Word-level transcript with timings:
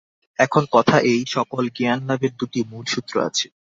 এখন 0.39 0.63
কথা 0.71 0.95
এই, 1.11 1.21
সকল 1.27 1.63
জ্ঞান-লাভের 1.77 2.33
দুইটি 2.39 2.59
মূলসূত্র 2.71 3.13
আছে। 3.27 3.45